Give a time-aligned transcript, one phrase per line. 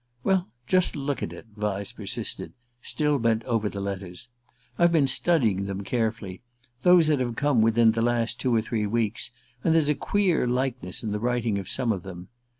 [0.23, 4.29] "Well, just look at it," Vyse persisted, still bent above the letters.
[4.79, 6.41] "I've been studying them carefully
[6.81, 9.29] those that have come within the last two or three weeks
[9.63, 12.29] and there's a queer likeness in the writing of some of them.